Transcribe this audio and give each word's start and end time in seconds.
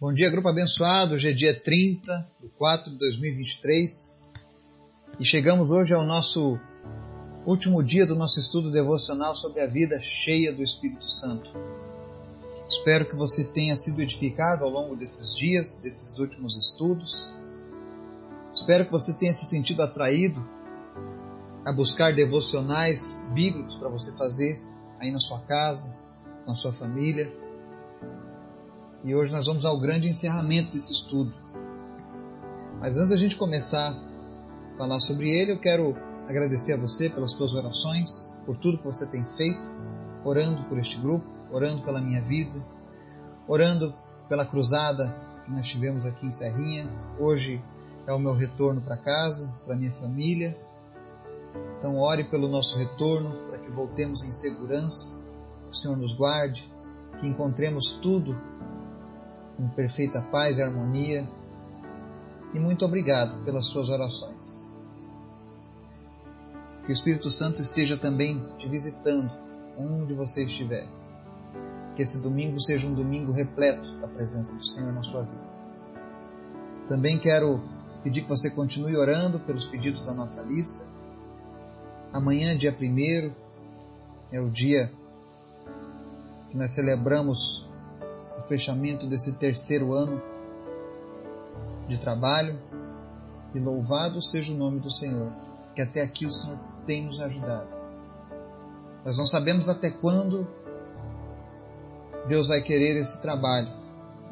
Bom 0.00 0.12
dia, 0.12 0.28
grupo 0.28 0.48
abençoado. 0.48 1.14
Hoje 1.14 1.28
é 1.28 1.32
dia 1.32 1.58
30 1.58 2.28
de 2.42 2.48
4 2.48 2.90
de 2.90 2.98
2023 2.98 4.32
e 5.20 5.24
chegamos 5.24 5.70
hoje 5.70 5.94
ao 5.94 6.02
nosso 6.02 6.58
último 7.46 7.80
dia 7.80 8.04
do 8.04 8.16
nosso 8.16 8.40
estudo 8.40 8.72
devocional 8.72 9.36
sobre 9.36 9.60
a 9.60 9.68
vida 9.68 10.00
cheia 10.00 10.52
do 10.52 10.64
Espírito 10.64 11.08
Santo. 11.08 11.48
Espero 12.68 13.06
que 13.08 13.14
você 13.14 13.44
tenha 13.44 13.76
sido 13.76 14.02
edificado 14.02 14.64
ao 14.64 14.70
longo 14.70 14.96
desses 14.96 15.32
dias, 15.36 15.74
desses 15.74 16.18
últimos 16.18 16.56
estudos. 16.56 17.32
Espero 18.52 18.86
que 18.86 18.92
você 18.92 19.14
tenha 19.14 19.32
se 19.32 19.46
sentido 19.46 19.80
atraído 19.80 20.44
a 21.64 21.72
buscar 21.72 22.12
devocionais 22.12 23.30
bíblicos 23.32 23.76
para 23.76 23.88
você 23.88 24.10
fazer 24.16 24.60
aí 24.98 25.12
na 25.12 25.20
sua 25.20 25.38
casa, 25.42 25.96
na 26.44 26.56
sua 26.56 26.72
família 26.72 27.43
e 29.04 29.14
hoje 29.14 29.34
nós 29.34 29.46
vamos 29.46 29.66
ao 29.66 29.78
grande 29.78 30.08
encerramento 30.08 30.72
desse 30.72 30.90
estudo. 30.90 31.30
Mas 32.80 32.96
antes 32.96 33.10
da 33.10 33.16
gente 33.16 33.36
começar 33.36 33.90
a 33.90 34.78
falar 34.78 34.98
sobre 34.98 35.28
ele, 35.28 35.52
eu 35.52 35.60
quero 35.60 35.94
agradecer 36.26 36.72
a 36.72 36.76
você 36.78 37.10
pelas 37.10 37.32
suas 37.32 37.54
orações, 37.54 38.34
por 38.46 38.56
tudo 38.56 38.78
que 38.78 38.84
você 38.84 39.06
tem 39.06 39.22
feito, 39.36 39.60
orando 40.24 40.64
por 40.64 40.78
este 40.78 40.98
grupo, 40.98 41.26
orando 41.52 41.82
pela 41.82 42.00
minha 42.00 42.22
vida, 42.22 42.64
orando 43.46 43.94
pela 44.26 44.46
cruzada 44.46 45.14
que 45.44 45.52
nós 45.52 45.68
tivemos 45.68 46.06
aqui 46.06 46.24
em 46.24 46.30
Serrinha. 46.30 46.88
Hoje 47.20 47.62
é 48.06 48.12
o 48.12 48.18
meu 48.18 48.32
retorno 48.32 48.80
para 48.80 48.96
casa, 48.96 49.52
para 49.66 49.76
minha 49.76 49.92
família. 49.92 50.56
Então 51.78 51.98
ore 51.98 52.24
pelo 52.24 52.48
nosso 52.48 52.78
retorno, 52.78 53.36
para 53.48 53.58
que 53.58 53.70
voltemos 53.70 54.24
em 54.24 54.32
segurança, 54.32 55.14
que 55.66 55.72
o 55.72 55.74
Senhor 55.74 55.96
nos 55.98 56.14
guarde, 56.14 56.66
que 57.20 57.26
encontremos 57.26 57.98
tudo 58.02 58.34
em 59.58 59.68
perfeita 59.68 60.20
paz 60.20 60.58
e 60.58 60.62
harmonia. 60.62 61.28
E 62.52 62.58
muito 62.58 62.84
obrigado 62.84 63.44
pelas 63.44 63.66
suas 63.66 63.88
orações. 63.88 64.70
Que 66.84 66.90
o 66.90 66.92
Espírito 66.92 67.30
Santo 67.30 67.60
esteja 67.60 67.96
também 67.96 68.44
te 68.58 68.68
visitando 68.68 69.30
onde 69.78 70.14
você 70.14 70.44
estiver. 70.44 70.86
Que 71.96 72.02
esse 72.02 72.20
domingo 72.20 72.60
seja 72.60 72.86
um 72.86 72.94
domingo 72.94 73.32
repleto 73.32 74.00
da 74.00 74.08
presença 74.08 74.54
do 74.56 74.66
Senhor 74.66 74.92
na 74.92 75.02
sua 75.02 75.22
vida. 75.22 75.44
Também 76.88 77.18
quero 77.18 77.62
pedir 78.02 78.22
que 78.22 78.28
você 78.28 78.50
continue 78.50 78.96
orando 78.96 79.40
pelos 79.40 79.66
pedidos 79.66 80.04
da 80.04 80.12
nossa 80.12 80.42
lista. 80.42 80.86
Amanhã, 82.12 82.56
dia 82.56 82.76
1 82.78 83.32
é 84.30 84.40
o 84.40 84.50
dia 84.50 84.92
que 86.50 86.56
nós 86.56 86.72
celebramos 86.72 87.68
fechamento 88.48 89.06
desse 89.06 89.32
terceiro 89.32 89.92
ano 89.92 90.22
de 91.88 91.98
trabalho. 91.98 92.58
E 93.54 93.58
louvado 93.58 94.20
seja 94.20 94.52
o 94.52 94.56
nome 94.56 94.80
do 94.80 94.90
Senhor, 94.90 95.32
que 95.74 95.82
até 95.82 96.02
aqui 96.02 96.26
o 96.26 96.30
Senhor 96.30 96.58
tem 96.86 97.04
nos 97.04 97.20
ajudado. 97.20 97.68
Nós 99.04 99.16
não 99.16 99.26
sabemos 99.26 99.68
até 99.68 99.90
quando 99.90 100.46
Deus 102.26 102.48
vai 102.48 102.62
querer 102.62 102.96
esse 102.96 103.20
trabalho, 103.20 103.68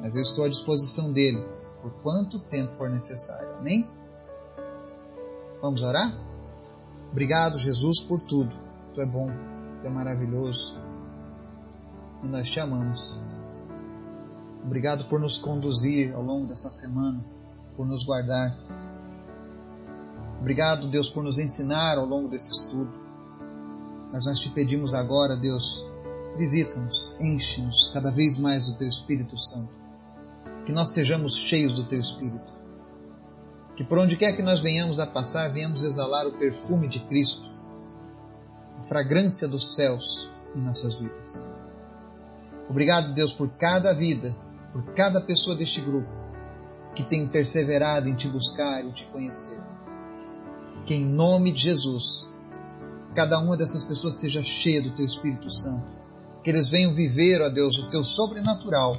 mas 0.00 0.14
eu 0.16 0.22
estou 0.22 0.44
à 0.44 0.48
disposição 0.48 1.12
dele 1.12 1.44
por 1.80 1.92
quanto 2.02 2.38
tempo 2.38 2.72
for 2.72 2.88
necessário. 2.88 3.54
Amém? 3.58 3.88
Vamos 5.60 5.82
orar? 5.82 6.12
Obrigado, 7.10 7.58
Jesus, 7.58 8.00
por 8.00 8.20
tudo. 8.20 8.56
Tu 8.94 9.00
é 9.00 9.06
bom, 9.06 9.28
tu 9.80 9.86
é 9.86 9.90
maravilhoso 9.90 10.80
e 12.22 12.26
nós 12.26 12.48
te 12.48 12.58
amamos. 12.60 13.16
Obrigado 14.64 15.06
por 15.06 15.18
nos 15.18 15.38
conduzir 15.38 16.14
ao 16.14 16.22
longo 16.22 16.46
dessa 16.46 16.70
semana, 16.70 17.24
por 17.76 17.86
nos 17.86 18.04
guardar. 18.04 18.56
Obrigado, 20.40 20.88
Deus, 20.88 21.08
por 21.08 21.22
nos 21.22 21.38
ensinar 21.38 21.98
ao 21.98 22.06
longo 22.06 22.28
desse 22.28 22.52
estudo. 22.52 22.92
Mas 24.12 24.26
nós 24.26 24.38
te 24.38 24.50
pedimos 24.50 24.94
agora, 24.94 25.36
Deus, 25.36 25.84
visita-nos, 26.36 27.16
enche-nos 27.20 27.90
cada 27.92 28.10
vez 28.10 28.38
mais 28.38 28.66
do 28.66 28.78
Teu 28.78 28.88
Espírito 28.88 29.36
Santo. 29.36 29.72
Que 30.64 30.72
nós 30.72 30.90
sejamos 30.90 31.36
cheios 31.36 31.74
do 31.74 31.84
Teu 31.84 31.98
Espírito. 31.98 32.52
Que 33.76 33.82
por 33.82 33.98
onde 33.98 34.16
quer 34.16 34.36
que 34.36 34.42
nós 34.42 34.60
venhamos 34.60 35.00
a 35.00 35.06
passar, 35.06 35.52
venhamos 35.52 35.82
exalar 35.82 36.26
o 36.26 36.32
perfume 36.32 36.86
de 36.86 37.00
Cristo, 37.00 37.50
a 38.78 38.82
fragrância 38.82 39.48
dos 39.48 39.74
céus 39.74 40.30
em 40.54 40.60
nossas 40.60 41.00
vidas. 41.00 41.44
Obrigado, 42.68 43.12
Deus, 43.12 43.32
por 43.32 43.48
cada 43.50 43.92
vida 43.92 44.34
por 44.72 44.94
cada 44.94 45.20
pessoa 45.20 45.56
deste 45.56 45.80
grupo 45.80 46.08
que 46.94 47.04
tem 47.04 47.26
perseverado 47.26 48.08
em 48.08 48.14
te 48.14 48.28
buscar 48.28 48.84
e 48.84 48.92
te 48.92 49.04
conhecer. 49.06 49.58
Que 50.86 50.94
em 50.94 51.04
nome 51.04 51.52
de 51.52 51.62
Jesus, 51.62 52.28
cada 53.14 53.38
uma 53.38 53.56
dessas 53.56 53.84
pessoas 53.84 54.16
seja 54.16 54.42
cheia 54.42 54.82
do 54.82 54.90
teu 54.90 55.04
Espírito 55.04 55.50
Santo. 55.50 55.84
Que 56.42 56.50
eles 56.50 56.68
venham 56.68 56.92
viver, 56.92 57.40
ó 57.40 57.48
Deus, 57.48 57.78
o 57.78 57.88
teu 57.88 58.02
sobrenatural. 58.02 58.96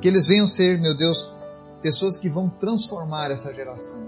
Que 0.00 0.08
eles 0.08 0.26
venham 0.28 0.46
ser, 0.46 0.78
meu 0.78 0.96
Deus, 0.96 1.32
pessoas 1.82 2.18
que 2.18 2.28
vão 2.28 2.48
transformar 2.48 3.30
essa 3.30 3.52
geração. 3.54 4.06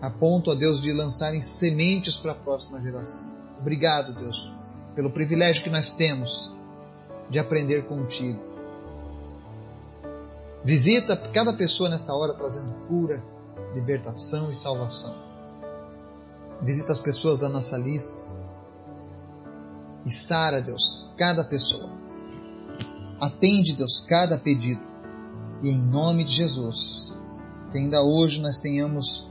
A 0.00 0.10
ponto, 0.10 0.50
ó 0.50 0.54
Deus, 0.54 0.80
de 0.80 0.92
lançarem 0.92 1.42
sementes 1.42 2.16
para 2.16 2.32
a 2.32 2.34
próxima 2.36 2.80
geração. 2.80 3.30
Obrigado, 3.58 4.14
Deus, 4.14 4.52
pelo 4.94 5.10
privilégio 5.10 5.64
que 5.64 5.70
nós 5.70 5.94
temos 5.94 6.54
de 7.30 7.38
aprender 7.38 7.86
contigo 7.86 8.49
Visita 10.64 11.16
cada 11.16 11.52
pessoa 11.54 11.88
nessa 11.88 12.14
hora 12.14 12.34
trazendo 12.34 12.74
cura, 12.86 13.22
libertação 13.74 14.50
e 14.50 14.56
salvação. 14.56 15.14
Visita 16.60 16.92
as 16.92 17.00
pessoas 17.00 17.38
da 17.38 17.48
nossa 17.48 17.78
lista 17.78 18.20
e 20.04 20.10
sara, 20.10 20.60
Deus, 20.60 21.10
cada 21.16 21.44
pessoa. 21.44 21.90
Atende, 23.20 23.74
Deus, 23.74 24.00
cada 24.00 24.38
pedido. 24.38 24.82
E 25.62 25.70
em 25.70 25.78
nome 25.78 26.24
de 26.24 26.32
Jesus, 26.32 27.14
que 27.70 27.78
ainda 27.78 28.02
hoje 28.02 28.40
nós 28.40 28.58
tenhamos 28.58 29.30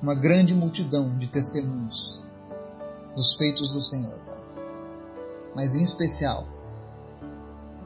uma 0.00 0.14
grande 0.14 0.54
multidão 0.54 1.16
de 1.16 1.28
testemunhos 1.28 2.22
dos 3.16 3.36
feitos 3.36 3.72
do 3.74 3.80
Senhor, 3.80 4.18
Pai. 4.26 4.42
Mas 5.54 5.74
em 5.74 5.82
especial, 5.82 6.46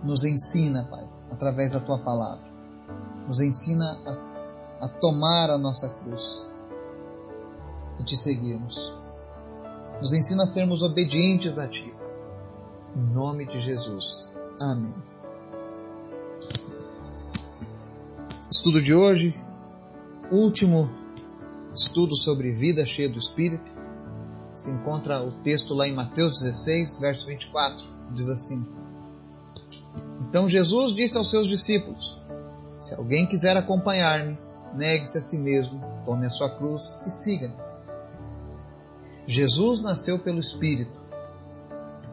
nos 0.02 0.24
ensina, 0.24 0.84
Pai, 0.84 1.08
através 1.38 1.70
da 1.70 1.78
tua 1.78 1.98
palavra. 1.98 2.44
Nos 3.26 3.40
ensina 3.40 3.96
a, 4.04 4.86
a 4.86 4.88
tomar 4.88 5.50
a 5.50 5.56
nossa 5.56 5.88
cruz 5.88 6.50
e 8.00 8.04
te 8.04 8.16
seguirmos. 8.16 8.92
Nos 10.00 10.12
ensina 10.12 10.42
a 10.42 10.46
sermos 10.46 10.82
obedientes 10.82 11.56
a 11.58 11.68
ti. 11.68 11.94
Em 12.96 13.14
nome 13.14 13.46
de 13.46 13.60
Jesus. 13.60 14.28
Amém. 14.60 14.94
Estudo 18.50 18.82
de 18.82 18.94
hoje, 18.94 19.40
último 20.32 20.90
estudo 21.72 22.16
sobre 22.16 22.50
vida 22.50 22.84
cheia 22.84 23.08
do 23.08 23.18
Espírito. 23.18 23.70
Se 24.54 24.72
encontra 24.72 25.22
o 25.22 25.30
texto 25.42 25.74
lá 25.74 25.86
em 25.86 25.94
Mateus 25.94 26.40
16, 26.40 26.98
verso 26.98 27.26
24. 27.26 27.76
Diz 28.14 28.28
assim: 28.28 28.66
então 30.28 30.48
Jesus 30.48 30.94
disse 30.94 31.16
aos 31.16 31.30
seus 31.30 31.46
discípulos: 31.46 32.20
Se 32.78 32.94
alguém 32.94 33.26
quiser 33.26 33.56
acompanhar-me, 33.56 34.38
negue-se 34.74 35.18
a 35.18 35.22
si 35.22 35.38
mesmo, 35.38 35.82
tome 36.04 36.26
a 36.26 36.30
sua 36.30 36.50
cruz 36.50 36.98
e 37.06 37.10
siga-me. 37.10 37.56
Jesus 39.26 39.82
nasceu 39.82 40.18
pelo 40.18 40.38
Espírito, 40.38 40.98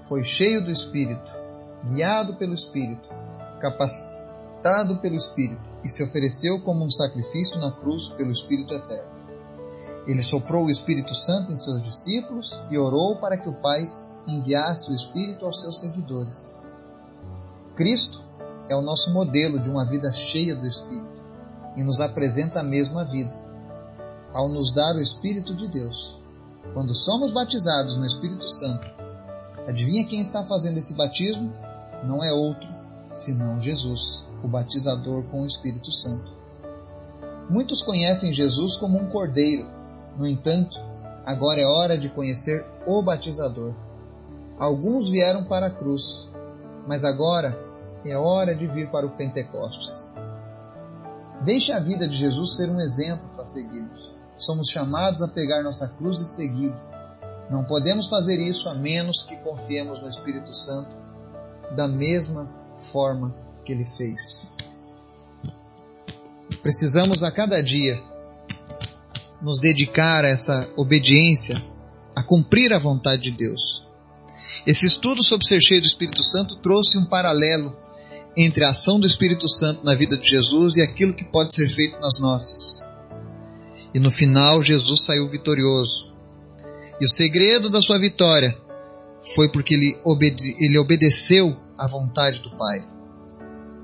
foi 0.02 0.24
cheio 0.24 0.64
do 0.64 0.72
Espírito, 0.72 1.32
guiado 1.86 2.36
pelo 2.36 2.54
Espírito, 2.54 3.10
capacitado 3.60 4.98
pelo 5.02 5.16
Espírito 5.16 5.62
e 5.84 5.90
se 5.90 6.04
ofereceu 6.04 6.60
como 6.62 6.84
um 6.84 6.92
sacrifício 6.92 7.60
na 7.60 7.72
cruz 7.72 8.10
pelo 8.10 8.32
Espírito 8.32 8.74
Eterno. 8.74 9.16
Ele 10.08 10.22
soprou 10.22 10.66
o 10.66 10.70
Espírito 10.70 11.16
Santo 11.16 11.52
em 11.52 11.58
seus 11.58 11.84
discípulos 11.84 12.62
e 12.70 12.78
orou 12.78 13.18
para 13.18 13.38
que 13.38 13.50
o 13.50 13.54
Pai 13.54 13.82
enviasse 14.28 14.92
o 14.92 14.96
Espírito 14.96 15.46
aos 15.46 15.62
seus 15.62 15.80
seguidores. 15.80 16.65
Cristo 17.76 18.24
é 18.70 18.76
o 18.76 18.82
nosso 18.82 19.14
modelo 19.14 19.60
de 19.60 19.70
uma 19.70 19.86
vida 19.86 20.12
cheia 20.14 20.56
do 20.56 20.66
Espírito 20.66 21.24
e 21.76 21.84
nos 21.84 22.00
apresenta 22.00 22.62
a 22.62 22.64
mesma 22.64 23.04
vida. 23.04 23.34
Ao 24.34 24.50
nos 24.50 24.74
dar 24.74 24.96
o 24.96 25.02
Espírito 25.02 25.54
de 25.54 25.68
Deus, 25.68 26.20
quando 26.74 26.96
somos 26.96 27.32
batizados 27.32 27.98
no 27.98 28.06
Espírito 28.06 28.50
Santo, 28.50 28.88
adivinha 29.68 30.06
quem 30.06 30.22
está 30.22 30.44
fazendo 30.44 30.78
esse 30.78 30.94
batismo? 30.94 31.54
Não 32.04 32.24
é 32.24 32.32
outro 32.32 32.76
senão 33.16 33.62
Jesus, 33.62 34.26
o 34.44 34.48
batizador 34.48 35.24
com 35.24 35.42
o 35.42 35.46
Espírito 35.46 35.92
Santo. 35.92 36.34
Muitos 37.50 37.82
conhecem 37.82 38.34
Jesus 38.34 38.76
como 38.76 38.98
um 38.98 39.10
cordeiro, 39.10 39.70
no 40.18 40.28
entanto, 40.28 40.80
agora 41.26 41.62
é 41.62 41.66
hora 41.66 41.98
de 41.98 42.10
conhecer 42.10 42.66
o 42.86 43.02
batizador. 43.02 43.74
Alguns 44.58 45.10
vieram 45.10 45.44
para 45.44 45.68
a 45.68 45.72
cruz, 45.72 46.30
mas 46.88 47.04
agora 47.04 47.65
é 48.12 48.18
hora 48.18 48.56
de 48.56 48.68
vir 48.68 48.90
para 48.90 49.06
o 49.06 49.12
Pentecostes. 49.12 50.14
Deixe 51.44 51.72
a 51.72 51.80
vida 51.80 52.08
de 52.08 52.16
Jesus 52.16 52.56
ser 52.56 52.70
um 52.70 52.80
exemplo 52.80 53.30
para 53.36 53.48
seguirmos. 53.48 54.14
Somos 54.38 54.70
chamados 54.70 55.22
a 55.22 55.28
pegar 55.28 55.64
nossa 55.64 55.88
cruz 55.88 56.22
e 56.22 56.28
segui-lo. 56.28 56.80
Não 57.50 57.64
podemos 57.64 58.10
fazer 58.10 58.40
isso 58.40 58.68
a 58.70 58.74
menos 58.74 59.24
que 59.24 59.36
confiemos 59.38 60.02
no 60.02 60.10
Espírito 60.10 60.54
Santo 60.54 60.96
da 61.76 61.88
mesma 61.88 62.50
forma 62.78 63.34
que 63.64 63.72
ele 63.72 63.86
fez. 63.86 64.52
Precisamos 66.62 67.24
a 67.24 67.32
cada 67.32 67.62
dia 67.62 68.02
nos 69.42 69.60
dedicar 69.60 70.26
a 70.26 70.30
essa 70.30 70.68
obediência, 70.76 71.62
a 72.16 72.24
cumprir 72.24 72.74
a 72.74 72.80
vontade 72.80 73.24
de 73.24 73.32
Deus. 73.32 73.88
Esse 74.66 74.86
estudo 74.86 75.24
sobre 75.24 75.46
ser 75.46 75.62
cheio 75.62 75.82
do 75.82 75.86
Espírito 75.88 76.24
Santo 76.24 76.56
trouxe 76.56 76.98
um 76.98 77.06
paralelo 77.06 77.76
entre 78.38 78.64
a 78.64 78.70
ação 78.70 79.00
do 79.00 79.08
Espírito 79.08 79.48
Santo 79.48 79.84
na 79.84 79.96
vida 79.96 80.18
de 80.18 80.28
Jesus 80.28 80.76
e 80.76 80.82
aquilo 80.82 81.14
que 81.14 81.24
pode 81.24 81.54
ser 81.56 81.70
feito 81.70 82.00
nas 82.00 82.20
nossas. 82.20 82.84
E 83.94 84.00
no 84.00 84.12
final, 84.12 84.62
Jesus 84.62 85.06
saiu 85.06 85.28
vitorioso. 85.28 86.14
E 87.00 87.06
o 87.06 87.10
segredo 87.10 87.70
da 87.70 87.82
sua 87.82 87.98
vitória 87.98 88.58
foi 89.34 89.50
porque 89.50 89.74
ele, 89.74 89.98
obede 90.04 90.56
ele 90.60 90.78
obedeceu 90.78 91.58
à 91.78 91.88
vontade 91.88 92.40
do 92.40 92.52
Pai. 92.58 92.86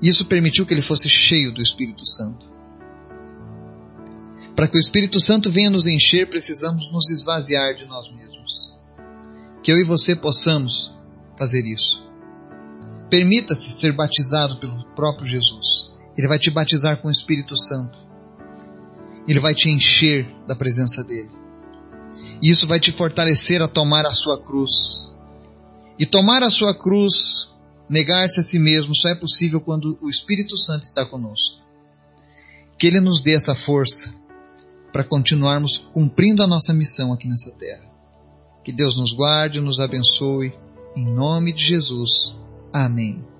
Isso 0.02 0.26
permitiu 0.26 0.66
que 0.66 0.74
ele 0.74 0.82
fosse 0.82 1.08
cheio 1.08 1.52
do 1.52 1.62
Espírito 1.62 2.04
Santo. 2.04 2.50
Para 4.54 4.68
que 4.68 4.76
o 4.76 4.80
Espírito 4.80 5.18
Santo 5.18 5.50
venha 5.50 5.70
nos 5.70 5.86
encher, 5.86 6.28
precisamos 6.28 6.92
nos 6.92 7.10
esvaziar 7.10 7.74
de 7.74 7.86
nós 7.86 8.12
mesmos. 8.12 8.74
Que 9.62 9.72
eu 9.72 9.78
e 9.78 9.84
você 9.84 10.14
possamos 10.14 10.92
fazer 11.38 11.64
isso. 11.66 12.11
Permita-se 13.12 13.70
ser 13.72 13.92
batizado 13.92 14.56
pelo 14.56 14.86
próprio 14.94 15.26
Jesus. 15.26 15.94
Ele 16.16 16.26
vai 16.26 16.38
te 16.38 16.50
batizar 16.50 16.96
com 16.96 17.08
o 17.08 17.10
Espírito 17.10 17.54
Santo. 17.58 17.98
Ele 19.28 19.38
vai 19.38 19.54
te 19.54 19.68
encher 19.68 20.34
da 20.48 20.56
presença 20.56 21.04
dele. 21.04 21.30
E 22.42 22.48
isso 22.48 22.66
vai 22.66 22.80
te 22.80 22.90
fortalecer 22.90 23.60
a 23.60 23.68
tomar 23.68 24.06
a 24.06 24.14
sua 24.14 24.42
cruz. 24.42 25.12
E 25.98 26.06
tomar 26.06 26.42
a 26.42 26.48
sua 26.48 26.72
cruz, 26.72 27.52
negar-se 27.86 28.40
a 28.40 28.42
si 28.42 28.58
mesmo, 28.58 28.96
só 28.96 29.10
é 29.10 29.14
possível 29.14 29.60
quando 29.60 29.98
o 30.00 30.08
Espírito 30.08 30.56
Santo 30.56 30.84
está 30.84 31.04
conosco. 31.04 31.60
Que 32.78 32.86
ele 32.86 32.98
nos 32.98 33.20
dê 33.20 33.34
essa 33.34 33.54
força 33.54 34.10
para 34.90 35.04
continuarmos 35.04 35.76
cumprindo 35.76 36.42
a 36.42 36.46
nossa 36.46 36.72
missão 36.72 37.12
aqui 37.12 37.28
nessa 37.28 37.50
terra. 37.58 37.84
Que 38.64 38.72
Deus 38.72 38.96
nos 38.96 39.12
guarde, 39.12 39.60
nos 39.60 39.80
abençoe, 39.80 40.54
em 40.96 41.04
nome 41.04 41.52
de 41.52 41.62
Jesus. 41.62 42.40
Amém. 42.72 43.31